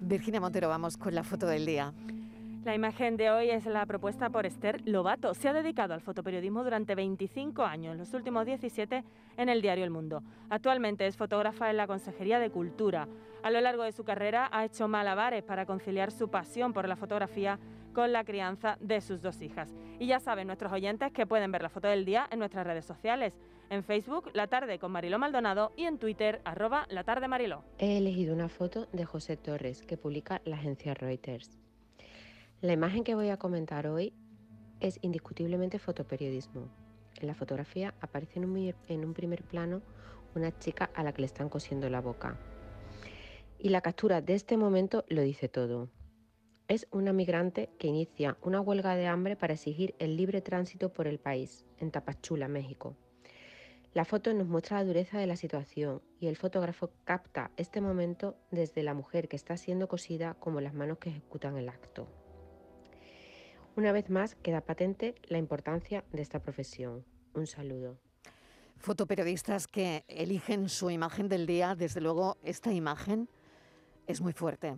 [0.00, 1.92] Virginia Montero, vamos con la foto del día.
[2.64, 5.32] La imagen de hoy es la propuesta por Esther Lobato.
[5.32, 9.02] Se ha dedicado al fotoperiodismo durante 25 años, los últimos 17
[9.38, 10.22] en el diario El Mundo.
[10.50, 13.08] Actualmente es fotógrafa en la Consejería de Cultura.
[13.42, 16.96] A lo largo de su carrera ha hecho malabares para conciliar su pasión por la
[16.96, 17.58] fotografía
[17.94, 19.74] con la crianza de sus dos hijas.
[19.98, 22.84] Y ya saben nuestros oyentes que pueden ver la foto del día en nuestras redes
[22.84, 23.38] sociales.
[23.70, 27.64] En Facebook, La Tarde con Mariló Maldonado y en Twitter, arroba La Tarde Mariló.
[27.78, 31.58] He elegido una foto de José Torres que publica la agencia Reuters.
[32.62, 34.12] La imagen que voy a comentar hoy
[34.80, 36.68] es indiscutiblemente fotoperiodismo.
[37.18, 39.80] En la fotografía aparece en un, primer plano
[40.34, 42.38] una chica a la que le están cosiendo la boca.
[43.58, 45.88] Y la captura de este momento lo dice todo.
[46.68, 51.06] Es una migrante que inicia una huelga de hambre para exigir el libre tránsito por
[51.06, 52.94] el país, en Tapachula, México.
[53.94, 58.36] La foto nos muestra la dureza de la situación y el fotógrafo capta este momento
[58.50, 62.06] desde la mujer que está siendo cosida como las manos que ejecutan el acto.
[63.80, 67.02] Una vez más queda patente la importancia de esta profesión.
[67.32, 67.96] Un saludo.
[68.76, 73.30] Fotoperiodistas que eligen su imagen del día, desde luego esta imagen
[74.06, 74.76] es muy fuerte.